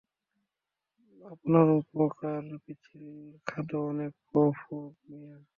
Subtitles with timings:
[1.21, 3.03] আপনার উপত্যকায় পিচ্ছিল
[3.47, 5.35] খাঁদও অনেক, গফুর মিয়া!